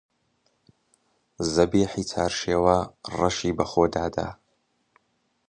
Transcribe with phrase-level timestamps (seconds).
[1.53, 2.77] زەبیحی چارشێوە
[3.17, 4.29] ڕەشی بە خۆدا دا